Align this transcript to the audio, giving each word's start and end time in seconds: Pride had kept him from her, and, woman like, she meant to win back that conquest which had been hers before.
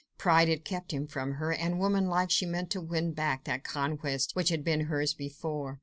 Pride 0.17 0.49
had 0.49 0.65
kept 0.65 0.91
him 0.91 1.05
from 1.05 1.33
her, 1.33 1.53
and, 1.53 1.77
woman 1.77 2.07
like, 2.07 2.31
she 2.31 2.47
meant 2.47 2.71
to 2.71 2.81
win 2.81 3.11
back 3.11 3.43
that 3.43 3.63
conquest 3.63 4.35
which 4.35 4.49
had 4.49 4.63
been 4.63 4.85
hers 4.87 5.13
before. 5.13 5.79